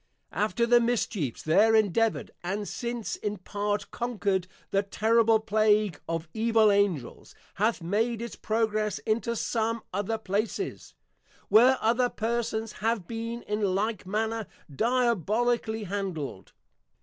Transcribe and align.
After 0.31 0.65
the 0.65 0.79
Mischiefs 0.79 1.43
there 1.43 1.75
Endeavoured, 1.75 2.31
and 2.43 2.67
since 2.67 3.17
in 3.17 3.37
part 3.37 3.91
Conquered, 3.91 4.47
the 4.71 4.81
terrible 4.81 5.39
Plague, 5.39 6.01
of 6.09 6.27
Evil 6.33 6.71
Angels, 6.71 7.35
hath 7.61 7.83
made 7.83 8.19
its 8.19 8.35
Progress 8.35 8.97
into 8.97 9.35
some 9.35 9.83
other 9.93 10.17
places, 10.17 10.95
where 11.49 11.77
other 11.81 12.09
Persons 12.09 12.71
have 12.81 13.05
been 13.05 13.43
in 13.43 13.61
like 13.75 14.07
manner 14.07 14.47
Diabolically 14.75 15.83
handled. 15.83 16.53